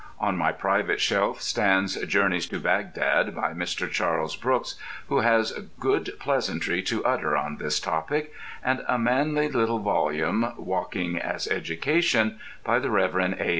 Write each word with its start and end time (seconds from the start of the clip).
On 0.19 0.35
my 0.35 0.51
private 0.51 0.99
shelf 0.99 1.43
stands 1.43 1.93
"Journeys 1.95 2.47
to 2.47 2.59
Bagdad" 2.59 3.35
by 3.35 3.53
Mr. 3.53 3.87
Charles 3.87 4.35
Brooks, 4.35 4.73
who 5.09 5.19
has 5.19 5.51
good 5.79 6.09
pleasantry 6.19 6.81
to 6.81 7.05
utter 7.05 7.37
on 7.37 7.57
this 7.57 7.79
topic; 7.79 8.33
and 8.63 8.81
a 8.87 8.97
manly 8.97 9.47
little 9.47 9.77
volume, 9.77 10.53
"Walking 10.57 11.19
as 11.19 11.47
Education," 11.47 12.39
by 12.63 12.79
the 12.79 12.89
Rev. 12.89 13.13
A. 13.39 13.49